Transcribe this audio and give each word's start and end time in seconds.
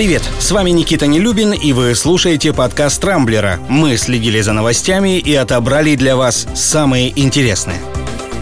Привет, 0.00 0.22
с 0.38 0.50
вами 0.50 0.70
Никита 0.70 1.06
Нелюбин, 1.06 1.52
и 1.52 1.74
вы 1.74 1.94
слушаете 1.94 2.54
подкаст 2.54 3.04
«Рамблера». 3.04 3.60
Мы 3.68 3.98
следили 3.98 4.40
за 4.40 4.54
новостями 4.54 5.18
и 5.18 5.34
отобрали 5.34 5.94
для 5.94 6.16
вас 6.16 6.46
самые 6.54 7.12
интересные. 7.20 7.76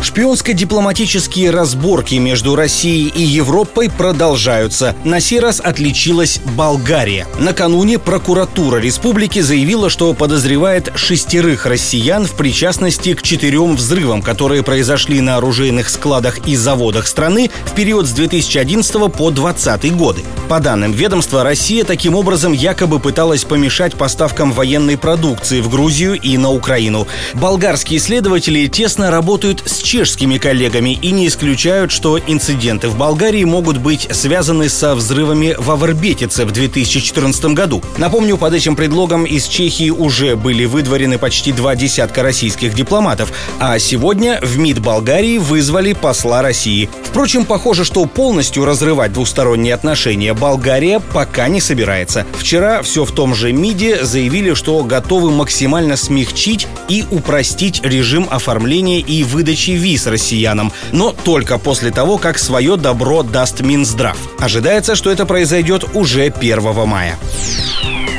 Шпионско-дипломатические 0.00 1.50
разборки 1.50 2.14
между 2.14 2.56
Россией 2.56 3.08
и 3.08 3.22
Европой 3.22 3.90
продолжаются. 3.90 4.96
На 5.04 5.20
сей 5.20 5.40
раз 5.40 5.60
отличилась 5.60 6.40
Болгария. 6.56 7.26
Накануне 7.38 7.98
прокуратура 7.98 8.78
республики 8.78 9.40
заявила, 9.40 9.90
что 9.90 10.14
подозревает 10.14 10.90
шестерых 10.96 11.66
россиян 11.66 12.24
в 12.24 12.32
причастности 12.32 13.12
к 13.12 13.20
четырем 13.20 13.76
взрывам, 13.76 14.22
которые 14.22 14.62
произошли 14.62 15.20
на 15.20 15.36
оружейных 15.36 15.90
складах 15.90 16.48
и 16.48 16.56
заводах 16.56 17.06
страны 17.06 17.50
в 17.66 17.74
период 17.74 18.06
с 18.06 18.12
2011 18.12 18.92
по 19.12 19.30
2020 19.30 19.96
годы. 19.96 20.22
По 20.52 20.60
данным 20.60 20.92
ведомства, 20.92 21.44
Россия 21.44 21.82
таким 21.82 22.14
образом 22.14 22.52
якобы 22.52 23.00
пыталась 23.00 23.42
помешать 23.42 23.94
поставкам 23.94 24.52
военной 24.52 24.98
продукции 24.98 25.62
в 25.62 25.70
Грузию 25.70 26.12
и 26.12 26.36
на 26.36 26.50
Украину. 26.50 27.08
Болгарские 27.32 27.98
следователи 27.98 28.66
тесно 28.66 29.10
работают 29.10 29.62
с 29.64 29.78
чешскими 29.78 30.36
коллегами 30.36 30.90
и 31.00 31.10
не 31.10 31.28
исключают, 31.28 31.90
что 31.90 32.18
инциденты 32.18 32.88
в 32.88 32.98
Болгарии 32.98 33.44
могут 33.44 33.78
быть 33.78 34.08
связаны 34.10 34.68
со 34.68 34.94
взрывами 34.94 35.56
в 35.56 35.70
Авербетице 35.70 36.44
в 36.44 36.50
2014 36.50 37.44
году. 37.46 37.82
Напомню, 37.96 38.36
под 38.36 38.52
этим 38.52 38.76
предлогом 38.76 39.24
из 39.24 39.46
Чехии 39.46 39.88
уже 39.88 40.36
были 40.36 40.66
выдворены 40.66 41.16
почти 41.16 41.52
два 41.52 41.76
десятка 41.76 42.22
российских 42.22 42.74
дипломатов, 42.74 43.32
а 43.58 43.78
сегодня 43.78 44.38
в 44.42 44.58
МИД 44.58 44.80
Болгарии 44.80 45.38
вызвали 45.38 45.94
посла 45.94 46.42
России. 46.42 46.90
Впрочем, 47.04 47.46
похоже, 47.46 47.86
что 47.86 48.04
полностью 48.04 48.66
разрывать 48.66 49.14
двусторонние 49.14 49.72
отношения 49.72 50.34
Болгария 50.42 50.98
пока 50.98 51.46
не 51.46 51.60
собирается. 51.60 52.26
Вчера 52.32 52.82
все 52.82 53.04
в 53.04 53.12
том 53.12 53.32
же 53.32 53.52
МИДе 53.52 54.04
заявили, 54.04 54.54
что 54.54 54.82
готовы 54.82 55.30
максимально 55.30 55.96
смягчить 55.96 56.66
и 56.88 57.04
упростить 57.12 57.80
режим 57.84 58.26
оформления 58.28 58.98
и 58.98 59.22
выдачи 59.22 59.70
виз 59.70 60.08
россиянам, 60.08 60.72
но 60.90 61.12
только 61.12 61.58
после 61.58 61.92
того, 61.92 62.18
как 62.18 62.40
свое 62.40 62.76
добро 62.76 63.22
даст 63.22 63.60
Минздрав. 63.60 64.18
Ожидается, 64.40 64.96
что 64.96 65.12
это 65.12 65.26
произойдет 65.26 65.84
уже 65.94 66.24
1 66.24 66.88
мая. 66.88 67.16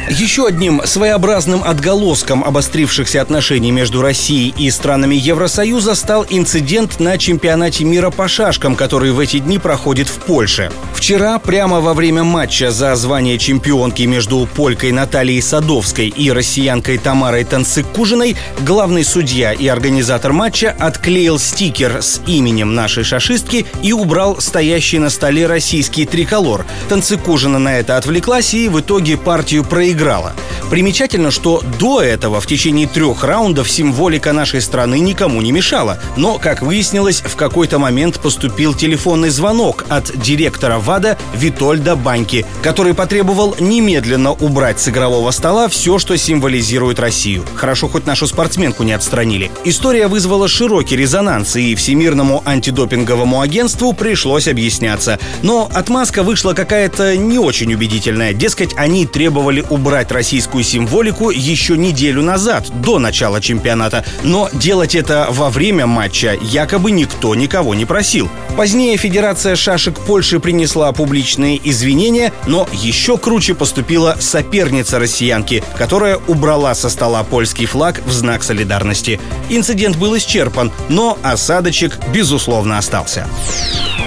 Еще 0.09 0.45
одним 0.45 0.81
своеобразным 0.83 1.63
отголоском 1.63 2.43
обострившихся 2.43 3.21
отношений 3.21 3.71
между 3.71 4.01
Россией 4.01 4.53
и 4.57 4.69
странами 4.69 5.15
Евросоюза 5.15 5.95
стал 5.95 6.25
инцидент 6.29 6.99
на 6.99 7.17
чемпионате 7.17 7.85
мира 7.85 8.09
по 8.09 8.27
шашкам, 8.27 8.75
который 8.75 9.11
в 9.11 9.19
эти 9.19 9.39
дни 9.39 9.59
проходит 9.59 10.09
в 10.09 10.17
Польше. 10.19 10.71
Вчера, 10.93 11.39
прямо 11.39 11.79
во 11.79 11.93
время 11.93 12.23
матча 12.23 12.69
за 12.69 12.95
звание 12.95 13.37
чемпионки 13.37 14.03
между 14.03 14.47
полькой 14.53 14.91
Натальей 14.91 15.41
Садовской 15.41 16.09
и 16.09 16.31
россиянкой 16.31 16.97
Тамарой 16.97 17.45
Танцыкужиной, 17.45 18.35
главный 18.59 19.05
судья 19.05 19.53
и 19.53 19.67
организатор 19.67 20.33
матча 20.33 20.75
отклеил 20.77 21.39
стикер 21.39 22.01
с 22.01 22.19
именем 22.27 22.75
нашей 22.75 23.05
шашистки 23.05 23.65
и 23.81 23.93
убрал 23.93 24.41
стоящий 24.41 24.99
на 24.99 25.09
столе 25.09 25.47
российский 25.47 26.05
триколор. 26.05 26.65
Танцыкужина 26.89 27.57
на 27.57 27.79
это 27.79 27.97
отвлеклась 27.97 28.53
и 28.53 28.67
в 28.67 28.81
итоге 28.81 29.17
партию 29.17 29.63
проиграла 29.63 29.92
играла. 29.93 30.33
Примечательно, 30.69 31.31
что 31.31 31.61
до 31.79 32.01
этого 32.01 32.41
в 32.41 32.47
течение 32.47 32.87
трех 32.87 33.23
раундов 33.23 33.69
символика 33.69 34.33
нашей 34.33 34.59
страны 34.59 34.99
никому 34.99 35.41
не 35.41 35.51
мешала. 35.51 35.99
Но, 36.17 36.39
как 36.39 36.61
выяснилось, 36.61 37.21
в 37.21 37.35
какой-то 37.35 37.79
момент 37.79 38.19
поступил 38.19 38.73
телефонный 38.73 39.29
звонок 39.29 39.85
от 39.87 40.11
директора 40.19 40.79
ВАДА 40.79 41.17
Витольда 41.35 41.95
Баньки, 41.95 42.45
который 42.63 42.93
потребовал 42.95 43.55
немедленно 43.59 44.31
убрать 44.31 44.79
с 44.79 44.87
игрового 44.89 45.29
стола 45.31 45.67
все, 45.67 45.99
что 45.99 46.17
символизирует 46.17 46.99
Россию. 46.99 47.45
Хорошо, 47.55 47.87
хоть 47.87 48.07
нашу 48.07 48.25
спортсменку 48.25 48.83
не 48.83 48.93
отстранили. 48.93 49.51
История 49.65 50.07
вызвала 50.07 50.47
широкий 50.47 50.95
резонанс, 50.95 51.55
и 51.55 51.75
Всемирному 51.75 52.41
антидопинговому 52.45 53.41
агентству 53.41 53.93
пришлось 53.93 54.47
объясняться. 54.47 55.19
Но 55.43 55.69
отмазка 55.71 56.23
вышла 56.23 56.53
какая-то 56.53 57.15
не 57.15 57.37
очень 57.37 57.73
убедительная. 57.73 58.33
Дескать, 58.33 58.73
они 58.75 59.05
требовали 59.05 59.63
убрать 59.69 59.82
убрать 59.83 60.13
российскую 60.13 60.63
символику 60.63 61.29
еще 61.29 61.75
неделю 61.77 62.21
назад, 62.21 62.69
до 62.81 62.99
начала 62.99 63.41
чемпионата, 63.41 64.05
но 64.23 64.49
делать 64.53 64.95
это 64.95 65.27
во 65.29 65.49
время 65.49 65.87
матча 65.87 66.37
якобы 66.41 66.91
никто 66.91 67.35
никого 67.35 67.75
не 67.75 67.83
просил. 67.83 68.29
Позднее 68.55 68.95
Федерация 68.95 69.57
шашек 69.57 69.99
Польши 69.99 70.39
принесла 70.39 70.89
публичные 70.93 71.59
извинения, 71.69 72.31
но 72.47 72.65
еще 72.71 73.17
круче 73.17 73.55
поступила 73.55 74.15
соперница 74.21 74.99
россиянки, 74.99 75.61
которая 75.77 76.17
убрала 76.27 76.73
со 76.75 76.89
стола 76.89 77.23
польский 77.23 77.65
флаг 77.65 78.01
в 78.05 78.11
знак 78.13 78.43
солидарности. 78.43 79.19
Инцидент 79.49 79.97
был 79.97 80.15
исчерпан, 80.15 80.71
но 80.87 81.17
осадочек 81.23 81.99
безусловно 82.13 82.77
остался. 82.77 83.27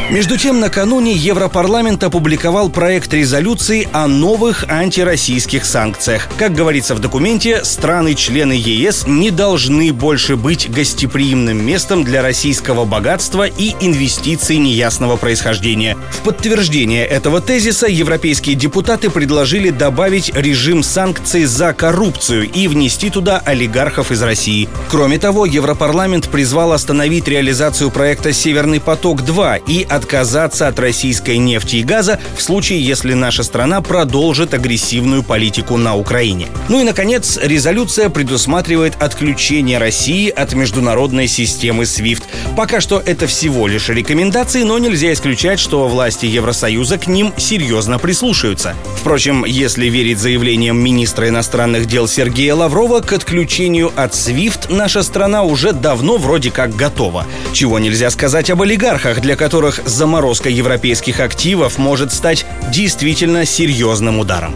Между 0.09 0.39
тем, 0.39 0.61
накануне 0.61 1.13
Европарламент 1.15 2.05
опубликовал 2.05 2.71
проект 2.71 3.13
резолюции 3.13 3.89
о 3.93 4.07
новых 4.07 4.65
антироссийских 4.69 5.65
санкциях. 5.65 6.29
Как 6.39 6.55
говорится 6.55 6.95
в 6.95 7.01
документе, 7.01 7.65
страны-члены 7.65 8.53
ЕС 8.53 9.05
не 9.09 9.33
должны 9.33 9.93
больше 9.93 10.37
быть 10.37 10.71
гостеприимным 10.71 11.67
местом 11.67 12.05
для 12.05 12.23
российского 12.23 12.85
богатства 12.85 13.49
и 13.49 13.75
инвестиций 13.81 14.59
неясного 14.59 15.17
происхождения. 15.17 15.97
В 16.13 16.21
подтверждение 16.21 17.05
этого 17.05 17.41
тезиса 17.41 17.89
европейские 17.89 18.55
депутаты 18.55 19.11
предложили 19.11 19.71
добавить 19.71 20.33
режим 20.37 20.85
санкций 20.85 21.47
за 21.47 21.73
коррупцию 21.73 22.49
и 22.49 22.69
внести 22.69 23.11
туда 23.11 23.43
олигархов 23.45 24.13
из 24.13 24.23
России. 24.23 24.69
Кроме 24.89 25.19
того, 25.19 25.47
Европарламент 25.47 26.29
призвал 26.29 26.73
остановить 26.73 27.27
реализацию 27.27 27.91
проекта 27.91 28.33
«Северный 28.33 28.79
поток-2» 28.79 29.63
и 29.67 29.83
отказаться 29.97 30.69
от 30.69 30.79
российской 30.79 31.39
нефти 31.39 31.77
и 31.77 31.83
газа 31.83 32.21
в 32.37 32.43
случае, 32.43 32.81
если 32.81 33.15
наша 33.15 33.43
страна 33.43 33.81
продолжит 33.81 34.55
агрессивную 34.55 35.23
политику 35.23 35.77
на 35.77 35.97
Украине. 35.97 36.49
Ну 36.69 36.81
и, 36.81 36.85
наконец, 36.85 37.39
резолюция 37.43 38.09
предусматривает 38.11 38.95
отключение 39.03 39.79
России 39.79 40.29
от 40.29 40.53
международной 40.53 41.27
системы 41.27 41.85
SWIFT. 41.85 42.23
Пока 42.57 42.81
что 42.81 43.03
это 43.05 43.27
всего 43.27 43.67
лишь 43.67 43.89
рекомендации, 43.89 44.63
но 44.63 44.79
нельзя 44.79 45.13
исключать, 45.13 45.59
что 45.59 45.89
власти 45.89 46.27
Евросоюза 46.27 46.99
к 46.99 47.07
ним 47.07 47.33
серьезно 47.37 47.99
прислушаются. 47.99 48.75
Впрочем, 49.01 49.45
если 49.45 49.87
верить 49.87 50.19
заявлениям 50.19 50.79
министра 50.79 51.29
иностранных 51.29 51.87
дел 51.87 52.07
Сергея 52.07 52.55
Лаврова, 52.55 53.01
к 53.01 53.13
отключению 53.13 53.93
от 53.97 54.13
SWIFT 54.13 54.75
наша 54.75 55.03
страна 55.03 55.43
уже 55.43 55.73
давно 55.73 56.17
вроде 56.17 56.51
как 56.51 56.75
готова. 56.77 57.27
Чего 57.53 57.79
нельзя 57.79 58.11
сказать 58.11 58.51
об 58.51 58.63
олигархах, 58.63 59.21
для 59.21 59.37
которых 59.37 59.81
заморозка 59.87 60.49
европейских 60.49 61.21
активов 61.21 61.79
может 61.79 62.13
стать 62.13 62.45
действительно 62.71 63.45
серьезным 63.45 64.19
ударом. 64.19 64.55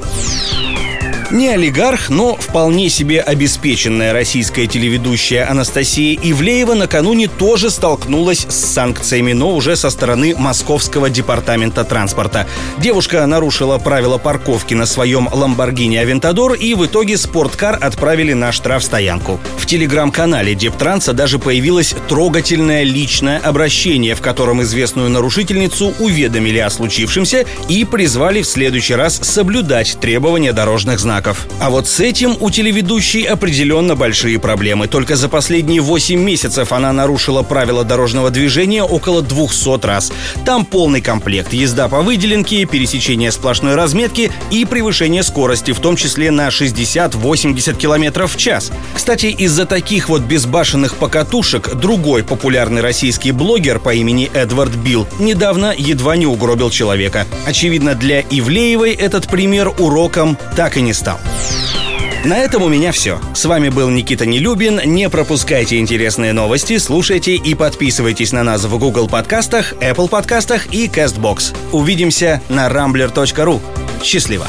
Не 1.31 1.51
олигарх, 1.51 2.11
но 2.11 2.35
вполне 2.35 2.89
себе 2.89 3.21
обеспеченная 3.21 4.13
российская 4.13 4.67
телеведущая 4.67 5.49
Анастасия 5.49 6.19
Ивлеева 6.21 6.75
накануне 6.75 7.29
тоже 7.29 7.71
столкнулась 7.71 8.47
с 8.49 8.57
санкциями, 8.57 9.33
но 9.33 9.55
уже 9.55 9.77
со 9.77 9.91
стороны 9.91 10.35
Московского 10.37 11.09
департамента 11.09 11.85
транспорта. 11.85 12.49
Девушка 12.79 13.25
нарушила 13.27 13.79
правила 13.79 14.19
парковки 14.19 14.75
на 14.75 14.87
своем 14.87 15.29
Lamborghini 15.29 16.05
Aventador 16.05 16.59
и 16.59 16.75
в 16.75 16.87
итоге 16.87 17.17
спорткар 17.17 17.79
отправили 17.81 18.33
на 18.33 18.51
штрафстоянку. 18.51 19.39
В 19.57 19.67
телеграм-канале 19.67 20.57
Дептранса 20.57 21.13
даже 21.13 21.39
появилось 21.39 21.95
трогательное 22.09 22.83
личное 22.83 23.39
обращение, 23.39 24.17
в 24.17 24.21
котором 24.21 24.63
известную 24.63 25.09
нарушительницу 25.09 25.95
уведомили 26.01 26.59
о 26.59 26.71
случившемся 26.71 27.47
и 27.69 27.85
призвали 27.85 28.43
в 28.43 28.49
следующий 28.49 28.97
раз 28.97 29.21
соблюдать 29.23 29.97
требования 30.01 30.53
дорожных 30.53 30.99
знаков 30.99 31.20
знаков. 31.21 31.47
А 31.61 31.71
вот 31.71 31.87
с 31.87 32.01
этим 32.01 32.37
у 32.41 32.51
телеведущей 32.51 33.23
определенно 33.23 33.95
большие 33.95 34.39
проблемы. 34.39 34.89
Только 34.89 35.17
за 35.17 35.29
последние 35.29 35.81
8 35.81 36.19
месяцев 36.19 36.73
она 36.73 36.93
нарушила 36.93 37.43
правила 37.43 37.85
дорожного 37.85 38.31
движения 38.31 38.83
около 38.83 39.23
200 39.23 39.87
раз. 39.87 40.13
Там 40.45 40.65
полный 40.65 41.01
комплект. 41.01 41.53
Езда 41.53 41.89
по 41.89 42.01
выделенке, 42.01 42.65
пересечение 42.65 43.33
сплошной 43.33 43.75
разметки 43.75 44.33
и 44.51 44.65
превышение 44.65 45.23
скорости, 45.23 45.73
в 45.73 45.81
том 45.81 45.97
числе 45.97 46.31
на 46.31 46.49
60-80 46.49 47.77
км 47.77 48.27
в 48.27 48.37
час. 48.37 48.73
Кстати, 48.95 49.27
из-за 49.27 49.67
таких 49.67 50.09
вот 50.09 50.23
безбашенных 50.23 50.97
покатушек 50.97 51.75
другой 51.75 52.23
популярный 52.23 52.81
российский 52.81 53.33
блогер 53.33 53.79
по 53.79 53.95
имени 53.95 54.31
Эдвард 54.33 54.75
Билл 54.75 55.07
недавно 55.19 55.75
едва 55.77 56.17
не 56.17 56.27
угробил 56.27 56.71
человека. 56.71 57.27
Очевидно, 57.47 57.95
для 57.95 58.21
Ивлеевой 58.21 58.93
этот 58.93 59.29
пример 59.29 59.73
уроком 59.79 60.39
так 60.57 60.77
и 60.77 60.83
не 60.83 60.93
стал 60.93 61.10
стал. 61.11 61.21
На 62.25 62.37
этом 62.37 62.63
у 62.63 62.69
меня 62.69 62.93
все. 62.93 63.19
С 63.35 63.47
вами 63.47 63.71
был 63.71 63.89
Никита 63.89 64.27
Нелюбин. 64.27 64.81
Не 64.85 65.09
пропускайте 65.09 65.79
интересные 65.79 66.35
новости, 66.35 66.77
слушайте 66.77 67.37
и 67.37 67.55
подписывайтесь 67.55 68.33
на 68.33 68.45
нас 68.45 68.65
в 68.65 68.79
Google 68.79 69.09
подкастах, 69.09 69.73
Apple 69.81 70.09
подкастах 70.09 70.67
и 70.73 70.87
CastBox. 70.87 71.57
Увидимся 71.73 72.43
на 72.51 72.69
rambler.ru. 72.69 73.61
Счастливо! 74.03 74.49